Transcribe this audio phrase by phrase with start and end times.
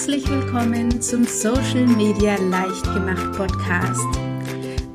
[0.00, 4.00] Herzlich willkommen zum Social Media Leicht gemacht Podcast.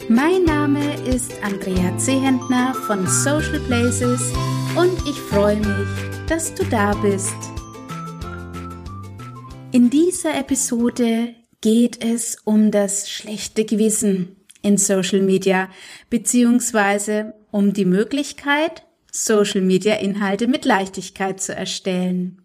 [0.10, 4.34] Mein Name ist Andrea Zehentner von Social Places
[4.76, 7.36] und ich freue mich, dass du da bist.
[9.72, 15.70] In dieser Episode geht es um das schlechte Gewissen in Social Media
[16.10, 18.82] beziehungsweise um die Möglichkeit,
[19.12, 22.42] Social Media Inhalte mit Leichtigkeit zu erstellen.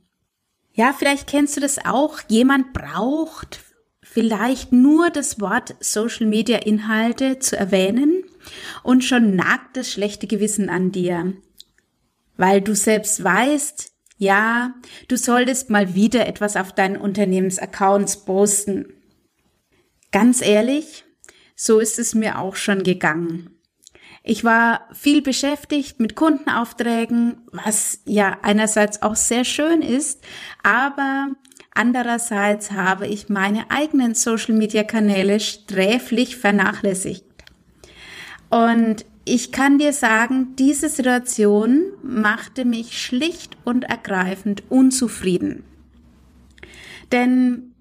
[0.72, 2.20] Ja, vielleicht kennst du das auch.
[2.28, 3.60] Jemand braucht
[4.02, 8.24] vielleicht nur das Wort Social Media Inhalte zu erwähnen
[8.82, 11.34] und schon nagt das schlechte Gewissen an dir.
[12.36, 14.74] Weil du selbst weißt, ja,
[15.08, 18.92] du solltest mal wieder etwas auf deinen Unternehmensaccounts posten.
[20.12, 21.04] Ganz ehrlich,
[21.54, 23.59] so ist es mir auch schon gegangen.
[24.22, 30.22] Ich war viel beschäftigt mit Kundenaufträgen, was ja einerseits auch sehr schön ist,
[30.62, 31.28] aber
[31.74, 37.24] andererseits habe ich meine eigenen Social-Media-Kanäle sträflich vernachlässigt.
[38.50, 45.64] Und ich kann dir sagen, diese Situation machte mich schlicht und ergreifend unzufrieden.
[47.12, 47.74] Denn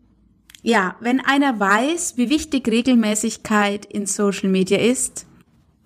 [0.61, 5.25] ja, wenn einer weiß, wie wichtig Regelmäßigkeit in Social Media ist,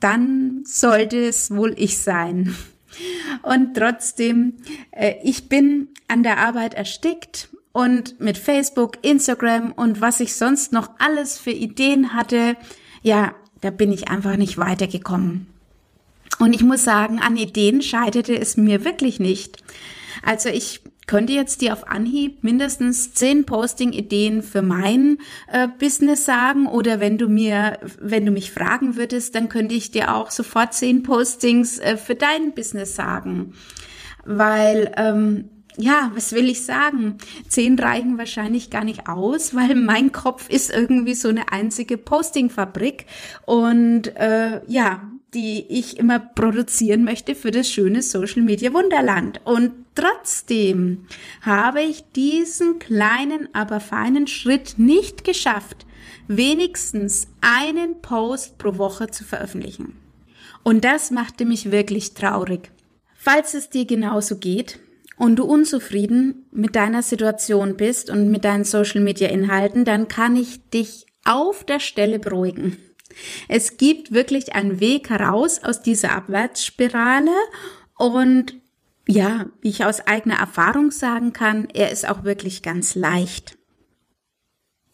[0.04, 2.56] dann sollte es wohl ich sein.
[3.42, 4.54] Und trotzdem,
[4.92, 10.74] äh, ich bin an der Arbeit erstickt und mit Facebook, Instagram und was ich sonst
[10.74, 12.56] noch alles für Ideen hatte,
[13.02, 15.48] ja, da bin ich einfach nicht weitergekommen.
[16.40, 19.64] Und ich muss sagen, an Ideen scheiterte es mir wirklich nicht.
[20.22, 25.18] Also ich könnte jetzt dir auf Anhieb mindestens zehn Posting-Ideen für mein
[25.52, 29.92] äh, Business sagen oder wenn du mir, wenn du mich fragen würdest, dann könnte ich
[29.92, 33.54] dir auch sofort zehn Postings äh, für dein Business sagen,
[34.26, 37.18] weil ähm, ja, was will ich sagen?
[37.48, 43.06] Zehn reichen wahrscheinlich gar nicht aus, weil mein Kopf ist irgendwie so eine einzige Posting-Fabrik
[43.46, 45.02] und äh, ja,
[45.34, 49.42] die ich immer produzieren möchte für das schöne Social Media Wunderland.
[49.46, 51.06] Und trotzdem
[51.42, 55.86] habe ich diesen kleinen, aber feinen Schritt nicht geschafft,
[56.28, 59.98] wenigstens einen Post pro Woche zu veröffentlichen.
[60.64, 62.72] Und das machte mich wirklich traurig.
[63.16, 64.80] Falls es dir genauso geht
[65.18, 70.36] und du unzufrieden mit deiner Situation bist und mit deinen Social Media Inhalten, dann kann
[70.36, 72.78] ich dich auf der Stelle beruhigen.
[73.48, 77.32] Es gibt wirklich einen Weg heraus aus dieser Abwärtsspirale
[77.98, 78.56] und
[79.14, 83.58] ja, wie ich aus eigener Erfahrung sagen kann, er ist auch wirklich ganz leicht.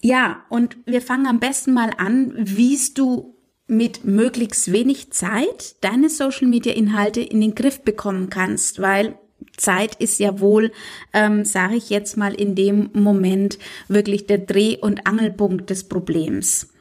[0.02, 3.36] Ja, und wir fangen am besten mal an, wie du
[3.68, 9.18] mit möglichst wenig Zeit deine Social Media Inhalte in den Griff bekommen kannst, weil
[9.58, 10.72] Zeit ist ja wohl,
[11.14, 16.74] ähm, sage ich jetzt mal in dem Moment wirklich der Dreh- und Angelpunkt des Problems.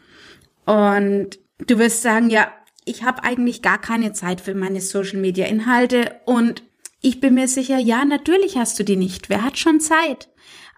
[0.64, 2.52] Und du wirst sagen, ja,
[2.84, 6.62] ich habe eigentlich gar keine Zeit für meine Social-Media-Inhalte und
[7.00, 9.28] ich bin mir sicher, ja, natürlich hast du die nicht.
[9.28, 10.28] Wer hat schon Zeit?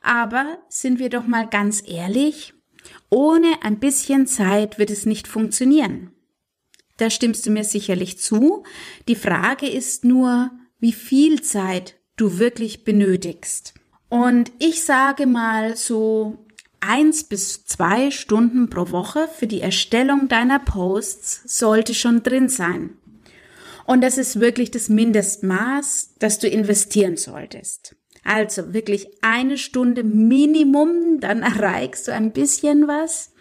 [0.02, 2.54] Aber sind wir doch mal ganz ehrlich,
[3.10, 6.12] ohne ein bisschen Zeit wird es nicht funktionieren.
[6.96, 8.64] Da stimmst du mir sicherlich zu.
[9.08, 13.74] Die Frage ist nur, wie viel Zeit du wirklich benötigst.
[14.08, 16.46] Und ich sage mal so
[16.80, 22.98] eins bis zwei Stunden pro Woche für die Erstellung deiner Posts sollte schon drin sein.
[23.90, 27.96] Und das ist wirklich das Mindestmaß, das du investieren solltest.
[28.22, 33.32] Also wirklich eine Stunde Minimum, dann erreichst du ein bisschen was.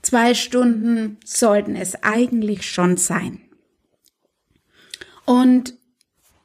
[0.00, 3.40] Zwei Stunden sollten es eigentlich schon sein.
[5.24, 5.74] Und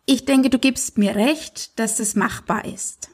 [0.07, 3.11] ich denke, du gibst mir recht, dass das machbar ist.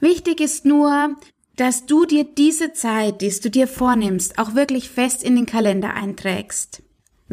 [0.00, 1.14] Wichtig ist nur,
[1.54, 5.94] dass du dir diese Zeit, die du dir vornimmst, auch wirklich fest in den Kalender
[5.94, 6.82] einträgst.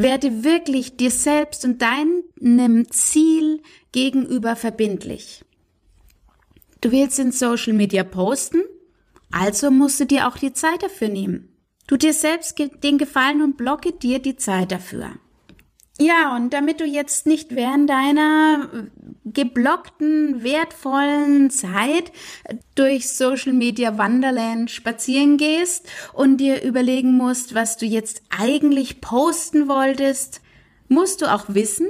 [0.02, 3.62] Werde wirklich dir selbst und deinem Ziel
[3.92, 5.44] gegenüber verbindlich.
[6.80, 8.62] Du willst in Social Media posten,
[9.30, 11.54] also musst du dir auch die Zeit dafür nehmen.
[11.86, 15.20] Du dir selbst den Gefallen und blocke dir die Zeit dafür.
[16.02, 18.70] Ja, und damit du jetzt nicht während deiner
[19.26, 22.14] geblockten, wertvollen Zeit
[22.76, 29.68] durch Social Media Wonderland spazieren gehst und dir überlegen musst, was du jetzt eigentlich posten
[29.68, 30.40] wolltest,
[30.88, 31.88] musst du auch wissen,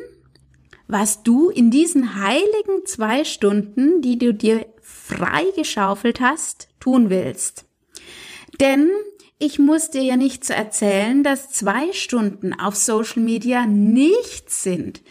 [0.87, 7.65] was du in diesen heiligen zwei Stunden, die du dir freigeschaufelt hast, tun willst.
[8.59, 8.89] Denn
[9.39, 15.01] ich muss dir ja nicht zu erzählen, dass zwei Stunden auf Social Media nichts sind.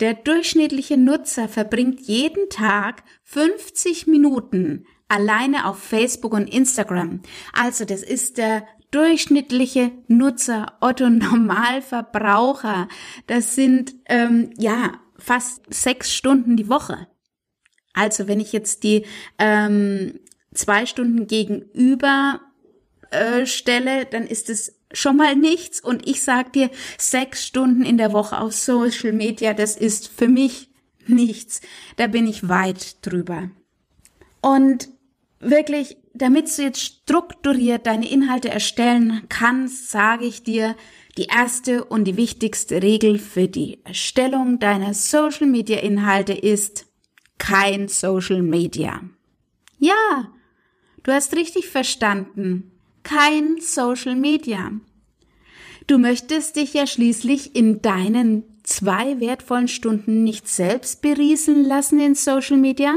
[0.00, 7.22] Der durchschnittliche Nutzer verbringt jeden Tag 50 Minuten alleine auf Facebook und Instagram.
[7.52, 12.88] Also das ist der durchschnittliche Nutzer, Otto Normalverbraucher.
[13.26, 17.06] Das sind ähm, ja fast sechs Stunden die Woche.
[17.94, 19.06] Also wenn ich jetzt die
[19.38, 20.20] ähm,
[20.52, 22.40] zwei Stunden gegenüber
[23.12, 25.80] äh, stelle, dann ist es schon mal nichts.
[25.80, 30.28] Und ich sag dir, sechs Stunden in der Woche auf Social Media, das ist für
[30.28, 30.70] mich
[31.06, 31.60] nichts.
[31.96, 33.50] Da bin ich weit drüber.
[34.40, 34.88] Und
[35.40, 40.76] wirklich, damit du jetzt strukturiert deine Inhalte erstellen kannst, sage ich dir,
[41.18, 46.86] die erste und die wichtigste Regel für die Erstellung deiner Social Media Inhalte ist
[47.38, 49.02] kein Social Media.
[49.78, 50.32] Ja,
[51.02, 52.71] du hast richtig verstanden.
[53.02, 54.72] Kein Social Media.
[55.86, 62.14] Du möchtest dich ja schließlich in deinen zwei wertvollen Stunden nicht selbst berieseln lassen in
[62.14, 62.94] Social Media,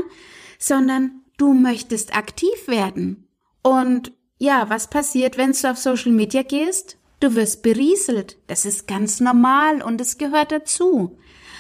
[0.60, 3.28] sondern du möchtest aktiv werden.
[3.62, 6.98] Und ja, was passiert, wenn du auf Social Media gehst?
[7.20, 8.38] Du wirst berieselt.
[8.48, 11.18] Das ist ganz normal und es gehört dazu.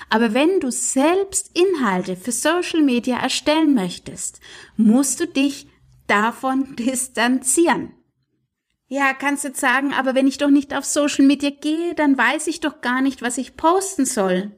[0.09, 4.39] Aber wenn du selbst Inhalte für Social Media erstellen möchtest,
[4.77, 5.67] musst du dich
[6.07, 7.93] davon distanzieren.
[8.87, 12.47] Ja, kannst jetzt sagen, aber wenn ich doch nicht auf Social Media gehe, dann weiß
[12.47, 14.51] ich doch gar nicht, was ich posten soll.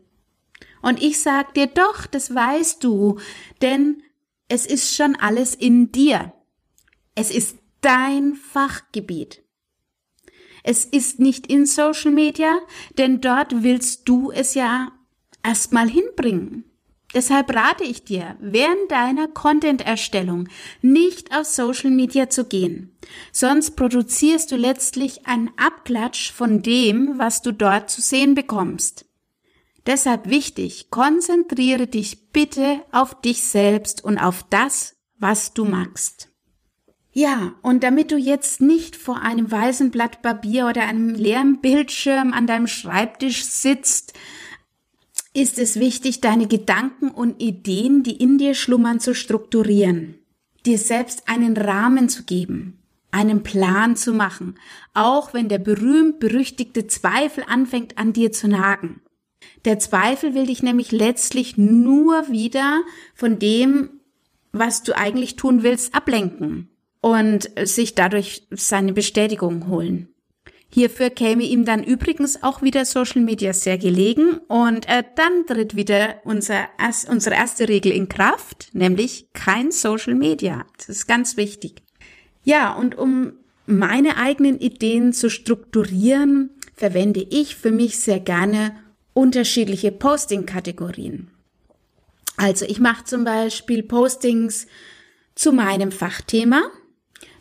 [0.82, 3.20] Und ich sag dir doch, das weißt du,
[3.62, 4.04] denn
[4.50, 6.34] es ist schon alles in dir.
[7.16, 9.44] Es ist dein Fachgebiet.
[10.64, 12.60] Es ist nicht in Social Media,
[12.98, 14.92] denn dort willst du es ja
[15.42, 16.66] erstmal hinbringen.
[17.14, 20.50] Deshalb rate ich dir, während deiner Content-Erstellung
[20.82, 22.98] nicht auf Social Media zu gehen.
[23.32, 29.06] Sonst produzierst du letztlich einen Abklatsch von dem, was du dort zu sehen bekommst.
[29.86, 36.30] Deshalb wichtig, konzentriere dich bitte auf dich selbst und auf das, was du magst.
[37.14, 42.34] Ja, und damit du jetzt nicht vor einem weißen Blatt Papier oder einem leeren Bildschirm
[42.34, 44.14] an deinem Schreibtisch sitzt,
[45.38, 50.16] ist es wichtig, deine Gedanken und Ideen, die in dir schlummern, zu strukturieren,
[50.66, 52.80] dir selbst einen Rahmen zu geben,
[53.12, 54.56] einen Plan zu machen,
[54.96, 59.02] auch wenn der berühmt-berüchtigte Zweifel anfängt an dir zu nagen.
[59.66, 62.82] Der Zweifel will dich nämlich letztlich nur wieder
[63.14, 63.92] von dem,
[64.54, 70.10] was du eigentlich tun willst, ablenken und sich dadurch seine Bestätigung holen.
[70.70, 75.76] Hierfür käme ihm dann übrigens auch wieder Social Media sehr gelegen und äh, dann tritt
[75.76, 76.68] wieder unser,
[77.10, 80.66] unsere erste Regel in Kraft, nämlich kein Social Media.
[80.78, 81.82] Das ist ganz wichtig.
[82.44, 83.34] Ja, und um
[83.66, 88.76] meine eigenen Ideen zu strukturieren, verwende ich für mich sehr gerne
[89.14, 91.30] unterschiedliche Posting-Kategorien.
[92.38, 94.68] Also ich mache zum Beispiel Postings
[95.34, 96.62] zu meinem Fachthema,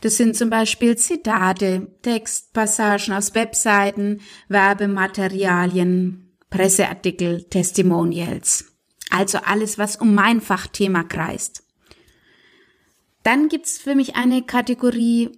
[0.00, 8.76] das sind zum Beispiel Zitate, Textpassagen aus Webseiten, Werbematerialien, Presseartikel, Testimonials.
[9.10, 11.64] Also alles, was um mein Fachthema kreist.
[13.22, 15.30] Dann gibt's für mich eine Kategorie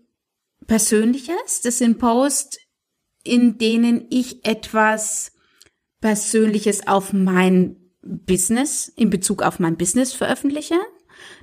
[0.67, 1.63] Persönliches.
[1.63, 2.59] Das sind Posts,
[3.25, 5.33] in denen ich etwas
[6.01, 10.77] Persönliches auf mein Business, in Bezug auf mein Business veröffentliche.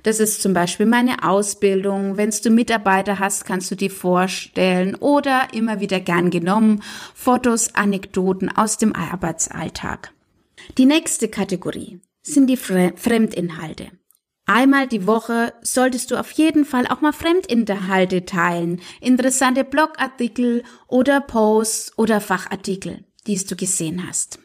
[0.02, 2.16] Das ist zum Beispiel meine Ausbildung.
[2.16, 6.82] Wenn du Mitarbeiter hast, kannst du die vorstellen oder immer wieder gern genommen
[7.14, 10.12] Fotos, Anekdoten aus dem Arbeitsalltag.
[10.78, 13.90] Die nächste Kategorie sind die Fremdinhalte.
[14.46, 21.20] Einmal die Woche solltest du auf jeden Fall auch mal Fremdinhalte teilen, interessante Blogartikel oder
[21.20, 24.38] Posts oder Fachartikel, die du gesehen hast.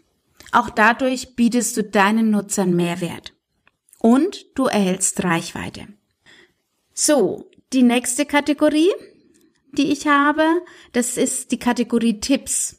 [0.51, 3.33] Auch dadurch bietest du deinen Nutzern Mehrwert
[4.01, 5.87] und du erhältst Reichweite.
[6.93, 8.91] So, die nächste Kategorie,
[9.71, 10.43] die ich habe,
[10.91, 12.77] das ist die Kategorie Tipps.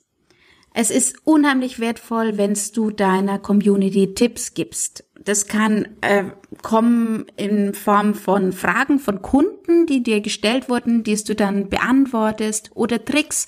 [0.75, 5.05] Es ist unheimlich wertvoll, wenn du deiner Community Tipps gibst.
[5.25, 6.25] Das kann äh,
[6.63, 12.71] kommen in Form von Fragen von Kunden, die dir gestellt wurden, die du dann beantwortest
[12.75, 13.47] oder Tricks,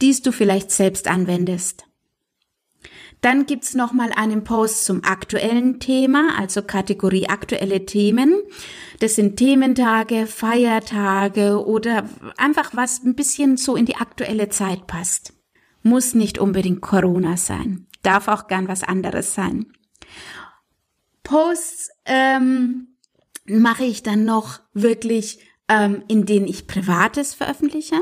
[0.00, 1.86] die du vielleicht selbst anwendest.
[3.26, 8.40] Dann gibt's noch mal einen Post zum aktuellen Thema, also Kategorie aktuelle Themen.
[9.00, 15.32] Das sind Thementage, Feiertage oder einfach was ein bisschen so in die aktuelle Zeit passt.
[15.82, 19.72] Muss nicht unbedingt Corona sein, darf auch gern was anderes sein.
[21.24, 22.94] Posts ähm,
[23.44, 27.96] mache ich dann noch wirklich, ähm, in denen ich Privates veröffentliche.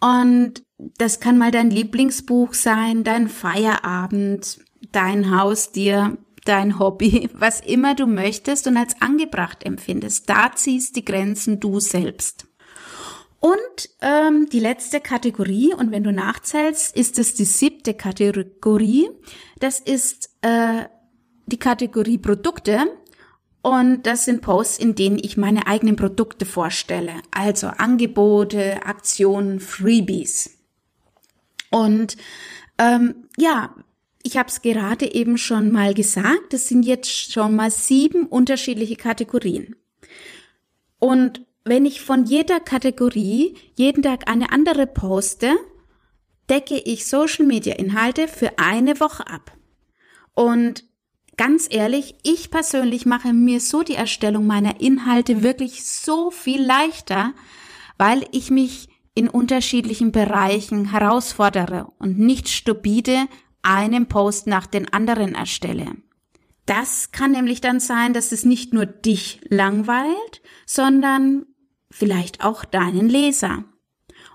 [0.00, 4.60] Und das kann mal dein Lieblingsbuch sein, dein Feierabend,
[4.92, 10.28] dein Haustier, dein Hobby, was immer du möchtest und als angebracht empfindest.
[10.28, 12.46] Da ziehst die Grenzen du selbst.
[13.40, 19.10] Und ähm, die letzte Kategorie, und wenn du nachzählst, ist es die siebte Kategorie.
[19.60, 20.86] Das ist äh,
[21.46, 22.80] die Kategorie Produkte.
[23.62, 27.14] Und das sind Posts, in denen ich meine eigenen Produkte vorstelle.
[27.30, 30.58] Also Angebote, Aktionen, Freebies.
[31.70, 32.16] Und
[32.78, 33.74] ähm, ja,
[34.22, 38.96] ich habe es gerade eben schon mal gesagt, es sind jetzt schon mal sieben unterschiedliche
[38.96, 39.76] Kategorien.
[40.98, 45.56] Und wenn ich von jeder Kategorie jeden Tag eine andere poste,
[46.48, 49.52] decke ich Social Media Inhalte für eine Woche ab.
[50.34, 50.84] Und
[51.38, 57.32] ganz ehrlich, ich persönlich mache mir so die Erstellung meiner Inhalte wirklich so viel leichter,
[57.96, 63.26] weil ich mich in unterschiedlichen Bereichen herausfordere und nicht stupide
[63.62, 65.96] einen Post nach den anderen erstelle.
[66.66, 71.46] Das kann nämlich dann sein, dass es nicht nur dich langweilt, sondern
[71.90, 73.64] vielleicht auch deinen Leser.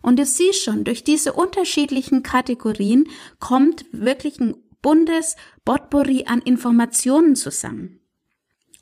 [0.01, 3.07] Und du siehst schon, durch diese unterschiedlichen Kategorien
[3.39, 7.99] kommt wirklich ein buntes Potpourri an Informationen zusammen.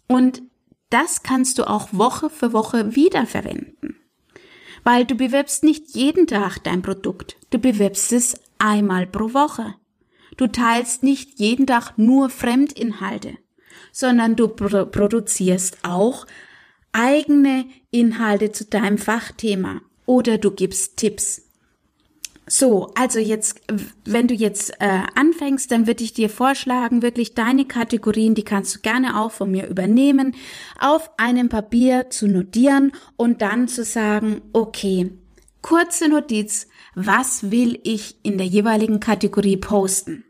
[0.08, 0.42] Und
[0.90, 3.96] das kannst du auch Woche für Woche wiederverwenden.
[4.84, 9.76] Weil du bewirbst nicht jeden Tag dein Produkt, du bewirbst es einmal pro Woche.
[10.38, 13.38] Du teilst nicht jeden Tag nur Fremdinhalte,
[13.92, 16.26] sondern du pro produzierst auch
[16.94, 21.51] eigene Inhalte zu deinem Fachthema oder du gibst Tipps.
[22.54, 23.62] So, also jetzt,
[24.04, 28.76] wenn du jetzt äh, anfängst, dann würde ich dir vorschlagen, wirklich deine Kategorien, die kannst
[28.76, 30.36] du gerne auch von mir übernehmen,
[30.78, 35.14] auf einem Papier zu notieren und dann zu sagen, okay,
[35.62, 40.26] kurze Notiz, was will ich in der jeweiligen Kategorie posten?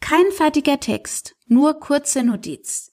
[0.00, 2.90] Kein fertiger Text, nur kurze Notiz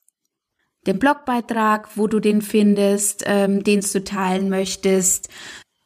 [0.85, 5.29] den Blogbeitrag, wo du den findest, ähm, den du teilen möchtest.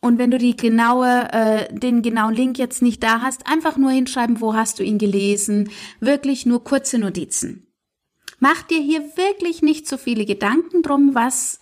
[0.01, 3.91] Und wenn du die genaue, äh, den genauen Link jetzt nicht da hast, einfach nur
[3.91, 5.71] hinschreiben, wo hast du ihn gelesen.
[5.99, 7.67] Wirklich nur kurze Notizen.
[8.39, 11.59] Mach dir hier wirklich nicht so viele Gedanken drum, was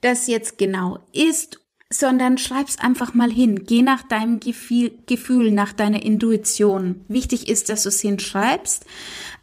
[0.00, 1.60] das jetzt genau ist,
[1.90, 3.64] sondern schreib's einfach mal hin.
[3.66, 7.04] Geh nach deinem Gefühl, Gefühl nach deiner Intuition.
[7.08, 8.86] Wichtig ist, dass du es hinschreibst,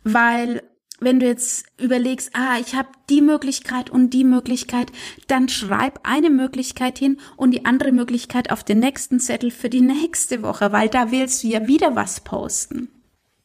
[0.04, 0.64] weil
[1.06, 4.92] wenn du jetzt überlegst, ah, ich habe die Möglichkeit und die Möglichkeit,
[5.28, 9.82] dann schreib eine Möglichkeit hin und die andere Möglichkeit auf den nächsten Zettel für die
[9.82, 12.90] nächste Woche, weil da willst du ja wieder was posten.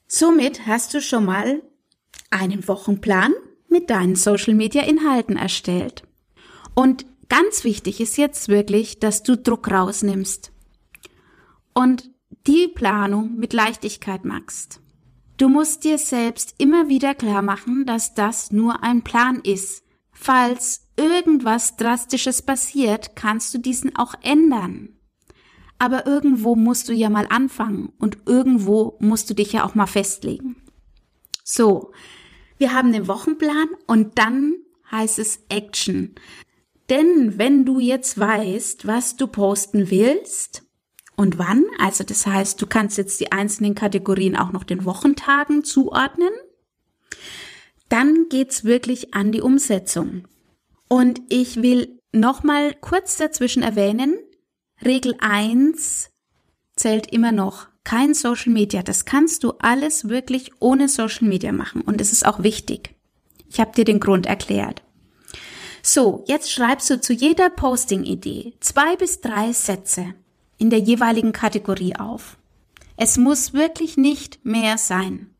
[0.08, 1.62] Somit hast du schon mal
[2.30, 3.32] einen Wochenplan
[3.68, 6.02] mit deinen Social Media Inhalten erstellt.
[6.74, 10.50] Und ganz wichtig ist jetzt wirklich, dass du Druck rausnimmst
[11.74, 12.10] und
[12.46, 14.80] die Planung mit Leichtigkeit machst.
[15.40, 19.82] Du musst dir selbst immer wieder klar machen, dass das nur ein Plan ist.
[20.12, 24.99] Falls irgendwas Drastisches passiert, kannst du diesen auch ändern.
[25.78, 29.87] Aber irgendwo musst du ja mal anfangen und irgendwo musst du dich ja auch mal
[29.87, 30.56] festlegen.
[31.42, 31.92] So,
[32.59, 34.56] wir haben den Wochenplan und dann
[34.90, 36.16] heißt es Action.
[36.90, 40.69] Denn wenn du jetzt weißt, was du posten willst,
[41.20, 41.66] und wann.
[41.78, 46.32] Also das heißt, du kannst jetzt die einzelnen Kategorien auch noch den Wochentagen zuordnen.
[47.90, 50.26] Dann geht's wirklich an die Umsetzung.
[50.88, 54.16] Und ich will nochmal kurz dazwischen erwähnen,
[54.82, 56.08] Regel 1
[56.74, 57.68] zählt immer noch.
[57.84, 58.82] Kein Social Media.
[58.82, 61.82] Das kannst du alles wirklich ohne Social Media machen.
[61.82, 62.94] Und es ist auch wichtig.
[63.46, 64.82] Ich habe dir den Grund erklärt.
[65.82, 70.14] So, jetzt schreibst du zu jeder Posting-Idee zwei bis drei Sätze
[70.60, 72.36] in der jeweiligen Kategorie auf.
[72.96, 75.30] Es muss wirklich nicht mehr sein.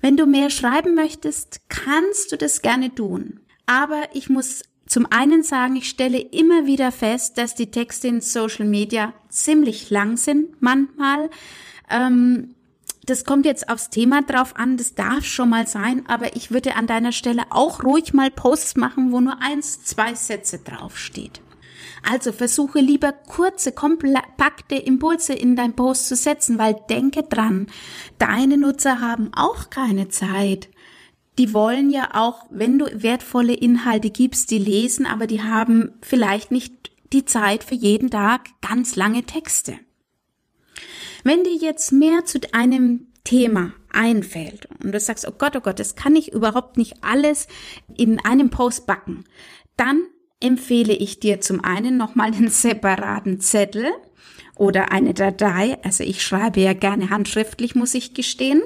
[0.00, 3.40] Wenn du mehr schreiben möchtest, kannst du das gerne tun.
[3.66, 8.20] Aber ich muss zum einen sagen, ich stelle immer wieder fest, dass die Texte in
[8.20, 11.30] Social Media ziemlich lang sind manchmal.
[11.88, 12.54] Ähm,
[13.04, 16.76] das kommt jetzt aufs Thema drauf an, das darf schon mal sein, aber ich würde
[16.76, 21.40] an deiner Stelle auch ruhig mal Posts machen, wo nur eins, zwei Sätze draufsteht.
[22.02, 27.68] Also versuche lieber kurze, kompakte Impulse in dein Post zu setzen, weil denke dran,
[28.18, 30.68] deine Nutzer haben auch keine Zeit.
[31.38, 36.50] Die wollen ja auch, wenn du wertvolle Inhalte gibst, die lesen, aber die haben vielleicht
[36.50, 39.78] nicht die Zeit für jeden Tag ganz lange Texte.
[41.24, 45.78] Wenn dir jetzt mehr zu einem Thema einfällt und du sagst, oh Gott, oh Gott,
[45.78, 47.46] das kann ich überhaupt nicht alles
[47.96, 49.24] in einem Post backen,
[49.76, 50.02] dann
[50.42, 53.86] empfehle ich dir zum einen nochmal einen separaten Zettel
[54.56, 58.62] oder eine Datei, also ich schreibe ja gerne handschriftlich, muss ich gestehen,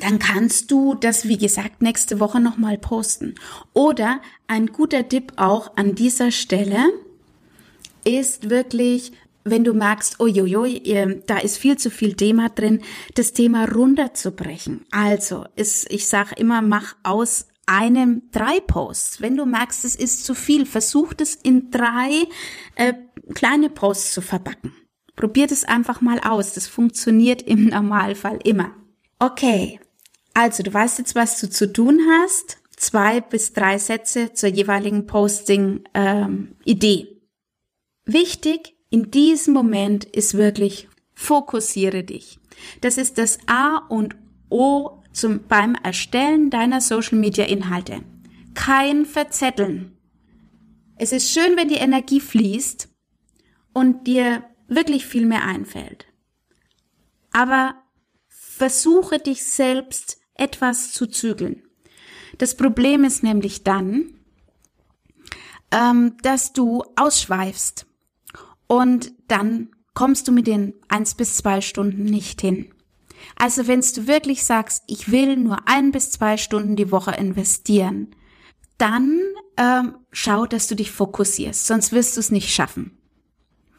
[0.00, 3.34] dann kannst du das, wie gesagt, nächste Woche nochmal posten.
[3.74, 6.78] Oder ein guter Tipp auch an dieser Stelle
[8.04, 9.12] ist wirklich,
[9.44, 12.80] wenn du merkst, uiuiui, da ist viel zu viel Thema drin,
[13.14, 14.86] das Thema runterzubrechen.
[14.90, 19.20] Also, ist, ich sage immer, mach aus einem drei Posts.
[19.20, 22.26] Wenn du merkst, es ist zu viel, versuch es in drei
[22.74, 22.94] äh,
[23.34, 24.72] kleine Posts zu verbacken.
[25.14, 26.54] Probier das einfach mal aus.
[26.54, 28.74] Das funktioniert im Normalfall immer.
[29.20, 29.78] Okay,
[30.34, 32.58] also du weißt jetzt, was du zu tun hast.
[32.76, 37.00] Zwei bis drei Sätze zur jeweiligen Posting-Idee.
[37.00, 37.16] Ähm,
[38.06, 42.40] Wichtig in diesem Moment ist wirklich, fokussiere dich.
[42.80, 44.16] Das ist das A und
[44.48, 48.02] O zum, beim Erstellen deiner Social-Media-Inhalte.
[48.54, 49.96] Kein Verzetteln.
[50.96, 52.88] Es ist schön, wenn die Energie fließt
[53.72, 56.06] und dir wirklich viel mehr einfällt.
[57.32, 57.74] Aber
[58.28, 61.62] versuche dich selbst etwas zu zügeln.
[62.38, 64.14] Das Problem ist nämlich dann,
[65.70, 67.86] ähm, dass du ausschweifst
[68.66, 72.72] und dann kommst du mit den eins bis zwei Stunden nicht hin.
[73.36, 78.14] Also wenn du wirklich sagst, ich will nur ein bis zwei Stunden die Woche investieren,
[78.78, 79.20] dann
[79.56, 82.96] ähm, schau, dass du dich fokussierst, sonst wirst du es nicht schaffen.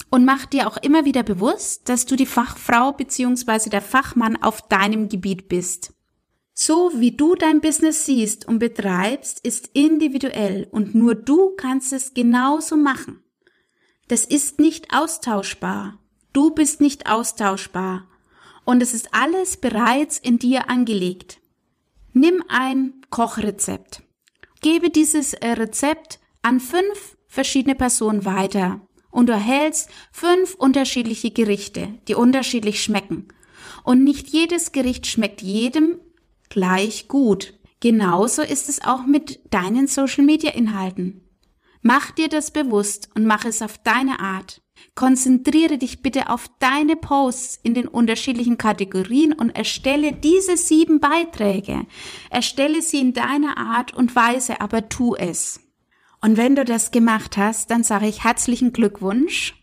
[0.10, 4.62] Und mach dir auch immer wieder bewusst, dass du die Fachfrau beziehungsweise der Fachmann auf
[4.68, 5.94] deinem Gebiet bist.
[6.54, 12.14] So wie du dein Business siehst und betreibst, ist individuell und nur du kannst es
[12.14, 13.24] genauso machen.
[14.10, 15.98] Das ist nicht austauschbar.
[16.34, 18.08] Du bist nicht austauschbar.
[18.72, 21.42] Und es ist alles bereits in dir angelegt.
[22.14, 24.02] Nimm ein Kochrezept.
[24.62, 32.00] Gebe dieses äh, Rezept an fünf verschiedene Personen weiter und du erhältst fünf unterschiedliche Gerichte,
[32.08, 33.28] die unterschiedlich schmecken.
[33.84, 36.00] Und nicht jedes Gericht schmeckt jedem
[36.48, 37.60] gleich gut.
[37.82, 41.28] Genauso ist es auch mit deinen Social-Media-Inhalten.
[41.82, 44.62] Mach dir das bewusst und mach es auf deine Art.
[44.96, 51.86] Konzentriere dich bitte auf deine Posts in den unterschiedlichen Kategorien und erstelle diese sieben Beiträge.
[52.30, 55.60] Erstelle sie in deiner Art und Weise, aber tu es.
[56.22, 59.56] Und wenn du das gemacht hast, dann sage ich herzlichen Glückwunsch,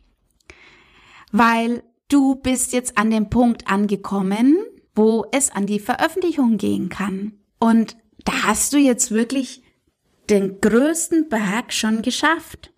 [1.31, 4.57] weil du bist jetzt an dem Punkt angekommen,
[4.95, 7.35] wo es an die Veröffentlichung gehen kann.
[7.61, 9.63] Und da hast du jetzt wirklich
[10.29, 12.73] den größten Berg schon geschafft.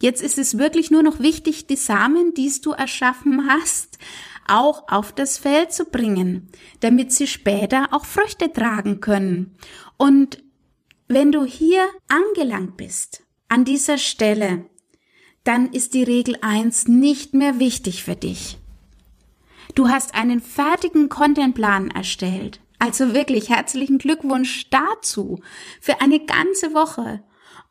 [0.00, 3.98] Jetzt ist es wirklich nur noch wichtig, die Samen, die du erschaffen hast,
[4.48, 6.48] auch auf das Feld zu bringen,
[6.80, 9.56] damit sie später auch Früchte tragen können.
[9.96, 10.42] Und
[11.06, 14.66] wenn du hier angelangt bist, an dieser Stelle,
[15.44, 18.58] dann ist die Regel eins nicht mehr wichtig für dich.
[19.74, 22.60] Du hast einen fertigen Contentplan erstellt.
[22.78, 25.40] Also wirklich herzlichen Glückwunsch dazu
[25.80, 27.22] für eine ganze Woche.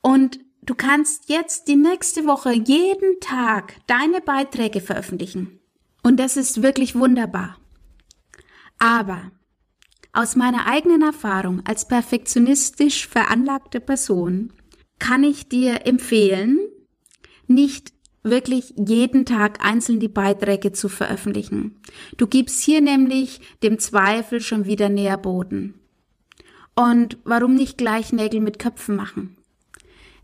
[0.02, 5.60] Und du kannst jetzt die nächste Woche jeden Tag deine Beiträge veröffentlichen.
[6.04, 7.58] Und das ist wirklich wunderbar.
[8.78, 9.32] Aber
[10.13, 14.54] aus meiner eigenen Erfahrung als perfektionistisch veranlagte Person
[14.98, 16.60] kann ich dir empfehlen,
[17.48, 17.93] nicht
[18.24, 21.82] wirklich jeden Tag einzeln die Beiträge zu veröffentlichen.
[22.17, 25.76] Du gibst hier nämlich dem Zweifel schon wieder Nährboden.
[26.76, 29.38] Und warum nicht gleich Nägel mit Köpfen machen?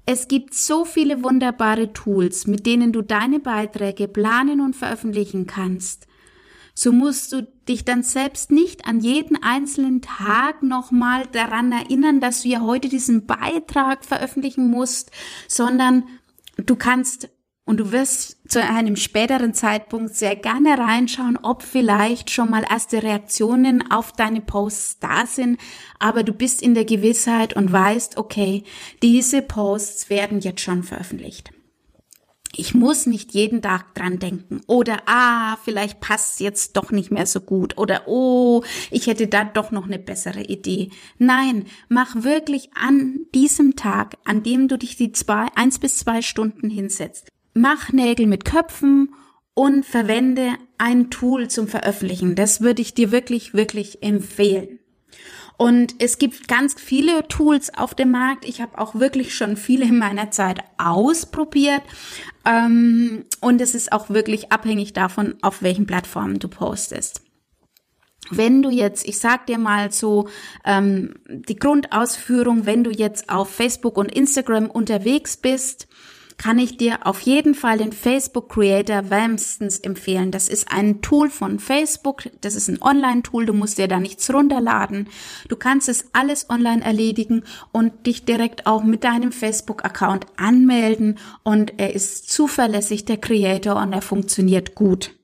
[0.06, 6.08] Es gibt so viele wunderbare Tools, mit denen du deine Beiträge planen und veröffentlichen kannst.
[6.76, 12.44] So musst du dich dann selbst nicht an jeden einzelnen Tag nochmal daran erinnern, dass
[12.44, 15.10] du ja heute diesen Beitrag veröffentlichen musst,
[15.48, 16.04] sondern
[16.58, 17.30] du kannst
[17.66, 23.02] und du wirst zu einem späteren Zeitpunkt sehr gerne reinschauen, ob vielleicht schon mal erste
[23.02, 25.60] Reaktionen auf deine Posts da sind,
[26.00, 28.64] aber du bist in der Gewissheit und weißt, okay,
[29.02, 31.52] diese Posts werden jetzt schon veröffentlicht.
[32.58, 34.62] Ich muss nicht jeden Tag dran denken.
[34.68, 37.78] Oder, ah, vielleicht passt jetzt doch nicht mehr so gut.
[37.78, 40.90] Oder, oh, ich hätte da doch noch eine bessere Idee.
[41.18, 46.22] Nein, mach wirklich an diesem Tag, an dem du dich die zwei, eins bis zwei
[46.22, 49.16] Stunden hinsetzt, mach Nägel mit Köpfen
[49.56, 52.36] und verwende ein Tool zum Veröffentlichen.
[52.36, 54.80] Das würde ich dir wirklich, wirklich empfehlen.
[55.58, 58.44] Und es gibt ganz viele Tools auf dem Markt.
[58.46, 61.82] Ich habe auch wirklich schon viele in meiner Zeit ausprobiert.
[62.46, 67.22] Ähm, und es ist auch wirklich abhängig davon, auf welchen Plattformen du postest.
[68.32, 70.28] Wenn du jetzt, ich sag dir mal so
[70.66, 75.88] ähm, die Grundausführung, wenn du jetzt auf Facebook und Instagram unterwegs bist,
[76.38, 80.32] kann ich dir auf jeden Fall den Facebook Creator wärmstens empfehlen.
[80.32, 82.24] Das ist ein Tool von Facebook.
[82.42, 83.46] Das ist ein Online-Tool.
[83.46, 85.10] Du musst dir da nichts runterladen.
[85.48, 91.18] Du kannst es alles online erledigen und dich direkt auch mit deinem Facebook-Account anmelden.
[91.44, 95.16] Und er ist zuverlässig, der Creator, und er funktioniert gut.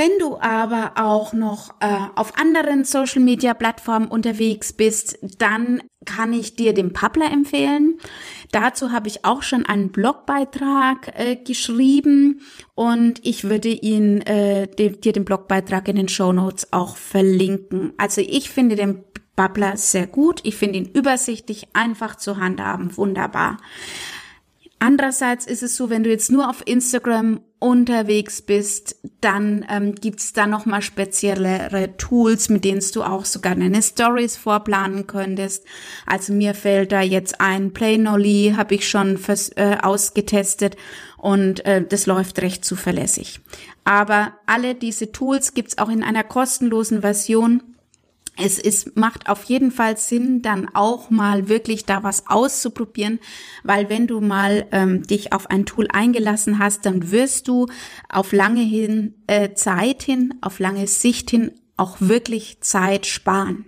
[0.00, 6.72] Wenn du aber auch noch äh, auf anderen Social-Media-Plattformen unterwegs bist, dann kann ich dir
[6.72, 7.98] den Publer empfehlen.
[8.52, 12.42] Dazu habe ich auch schon einen Blogbeitrag äh, geschrieben
[12.76, 17.92] und ich würde ihn äh, dir, dir den Blogbeitrag in den Show Notes auch verlinken.
[17.98, 19.02] Also ich finde den
[19.34, 20.40] Bubbler sehr gut.
[20.44, 23.56] Ich finde ihn übersichtlich, einfach zu handhaben, wunderbar.
[24.80, 30.32] Andererseits ist es so, wenn du jetzt nur auf Instagram unterwegs bist, dann ähm, gibt's
[30.32, 35.64] da nochmal speziellere Tools, mit denen du auch sogar deine Stories vorplanen könntest.
[36.06, 40.76] Also mir fällt da jetzt ein Playnoly, habe ich schon fürs, äh, ausgetestet
[41.16, 43.40] und äh, das läuft recht zuverlässig.
[43.82, 47.62] Aber alle diese Tools gibt's auch in einer kostenlosen Version
[48.38, 53.18] es ist, macht auf jeden Fall Sinn, dann auch mal wirklich da was auszuprobieren,
[53.64, 57.66] weil wenn du mal ähm, dich auf ein Tool eingelassen hast, dann wirst du
[58.08, 63.64] auf lange hin, äh, Zeit hin, auf lange Sicht hin auch wirklich Zeit sparen.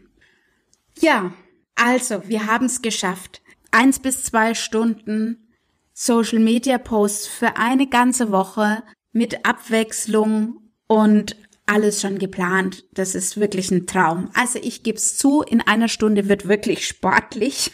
[0.98, 1.33] Ja,
[1.76, 3.40] also wir haben es geschafft.
[3.70, 5.48] Eins bis zwei Stunden
[5.92, 11.37] Social Media Posts für eine ganze Woche mit Abwechslung und
[11.70, 12.85] alles schon geplant.
[12.92, 14.30] Das ist wirklich ein Traum.
[14.35, 17.70] Also ich gebe es zu, in einer Stunde wird wirklich sportlich.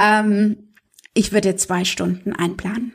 [0.00, 0.74] Ähm,
[1.12, 2.94] ich würde zwei Stunden einplanen.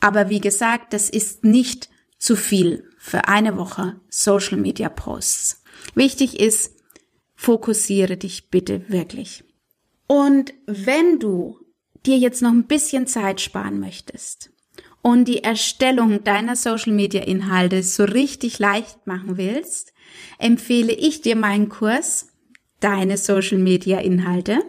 [0.00, 1.88] Aber wie gesagt, das ist nicht
[2.18, 5.62] zu viel für eine Woche Social Media Posts.
[5.94, 6.76] Wichtig ist,
[7.34, 9.44] fokussiere dich bitte wirklich.
[10.06, 11.58] Und wenn du
[12.04, 14.50] dir jetzt noch ein bisschen Zeit sparen möchtest,
[15.04, 19.92] und die Erstellung deiner Social-Media-Inhalte so richtig leicht machen willst,
[20.38, 22.28] empfehle ich dir meinen Kurs
[22.80, 24.60] Deine Social-Media-Inhalte.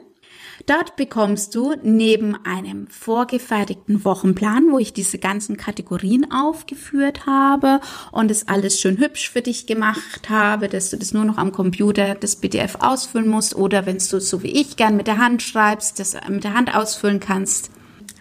[0.65, 7.79] Dort bekommst du neben einem vorgefertigten Wochenplan, wo ich diese ganzen Kategorien aufgeführt habe
[8.11, 11.53] und es alles schön hübsch für dich gemacht habe, dass du das nur noch am
[11.53, 15.41] Computer das PDF ausfüllen musst oder wenn du so wie ich gern mit der Hand
[15.41, 17.71] schreibst, das mit der Hand ausfüllen kannst,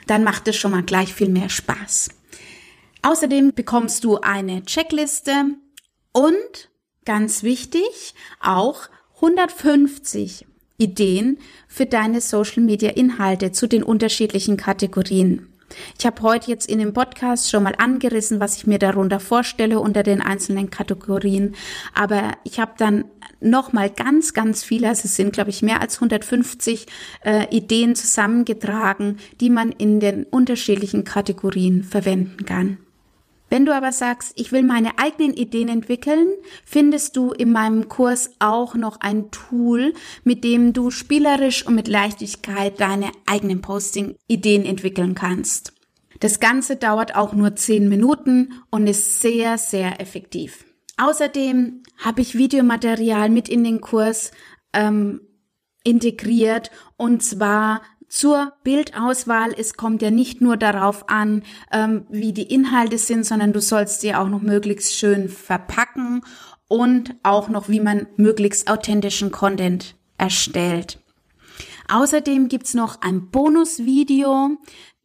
[0.07, 2.11] dann macht es schon mal gleich viel mehr Spaß.
[3.03, 5.57] Außerdem bekommst du eine Checkliste
[6.13, 6.71] und
[7.05, 10.47] ganz wichtig auch 150
[10.79, 11.39] Ideen
[11.69, 15.54] für deine Social Media Inhalte zu den unterschiedlichen Kategorien.
[15.99, 19.81] Ich habe heute jetzt in dem Podcast schon mal angerissen, was ich mir darunter vorstelle
[19.81, 21.55] unter den einzelnen Kategorien.
[21.95, 23.05] Aber ich habe dann
[23.41, 26.87] noch mal ganz, ganz viele, also es sind, glaube ich, mehr als 150
[27.25, 32.79] äh, Ideen zusammengetragen, die man in den unterschiedlichen Kategorien verwenden kann.
[33.55, 36.27] Wenn du aber sagst, ich will meine eigenen Ideen entwickeln,
[36.65, 41.87] findest du in meinem Kurs auch noch ein Tool, mit dem du spielerisch und mit
[41.87, 45.73] Leichtigkeit deine eigenen Posting-Ideen entwickeln kannst.
[46.19, 50.65] Das Ganze dauert auch nur 10 Minuten und ist sehr, sehr effektiv.
[50.97, 54.33] Außerdem habe ich Videomaterial mit in den Kurs
[54.73, 55.21] ähm,
[55.85, 57.83] integriert und zwar
[58.15, 59.53] zur Bildauswahl.
[59.59, 64.03] Es kommt ja nicht nur darauf an, ähm, wie die Inhalte sind, sondern du sollst
[64.03, 66.23] sie auch noch möglichst schön verpacken
[66.69, 71.03] und auch noch, wie man möglichst authentischen Content erstellt.
[71.89, 74.59] Außerdem gibt's noch ein Bonusvideo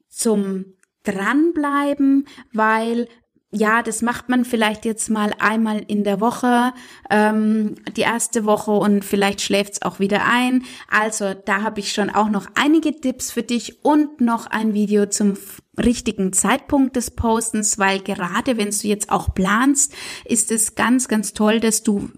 [0.08, 0.66] zum
[1.04, 3.08] Dranbleiben, weil
[3.52, 6.72] ja, das macht man vielleicht jetzt mal einmal in der Woche,
[7.10, 10.64] ähm, die erste Woche und vielleicht schläft's auch wieder ein.
[10.88, 15.08] Also da habe ich schon auch noch einige Tipps für dich und noch ein Video
[15.08, 15.36] zum
[15.78, 21.34] richtigen Zeitpunkt des Postens, weil gerade wenn du jetzt auch planst, ist es ganz, ganz
[21.34, 22.12] toll, dass du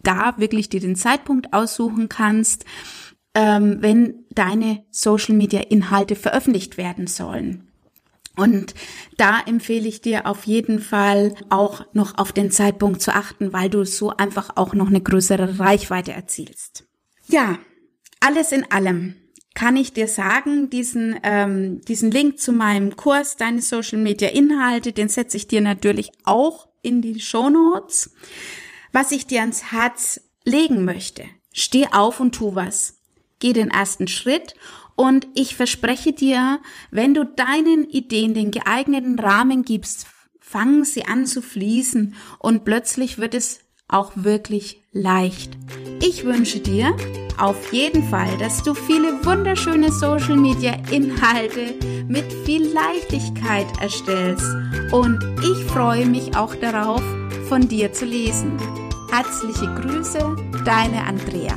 [0.00, 2.64] da wirklich dir den Zeitpunkt aussuchen kannst,
[3.34, 7.67] ähm, wenn deine Social-Media-Inhalte veröffentlicht werden sollen.
[8.38, 8.74] Und
[9.16, 13.68] da empfehle ich dir auf jeden Fall auch noch auf den Zeitpunkt zu achten, weil
[13.68, 16.84] du so einfach auch noch eine größere Reichweite erzielst.
[17.26, 17.58] Ja,
[18.20, 19.16] alles in allem
[19.54, 24.92] kann ich dir sagen, diesen, ähm, diesen Link zu meinem Kurs, deine Social Media Inhalte,
[24.92, 28.14] den setze ich dir natürlich auch in die Show Notes.
[28.92, 33.00] Was ich dir ans Herz legen möchte, steh auf und tu was.
[33.40, 34.54] Geh den ersten Schritt
[34.98, 36.58] und ich verspreche dir,
[36.90, 40.08] wenn du deinen Ideen den geeigneten Rahmen gibst,
[40.40, 45.56] fangen sie an zu fließen und plötzlich wird es auch wirklich leicht.
[46.02, 46.96] Ich wünsche dir
[47.38, 51.76] auf jeden Fall, dass du viele wunderschöne Social Media Inhalte
[52.08, 54.50] mit viel Leichtigkeit erstellst
[54.90, 57.02] und ich freue mich auch darauf,
[57.48, 58.58] von dir zu lesen.
[59.12, 61.56] Herzliche Grüße, deine Andrea.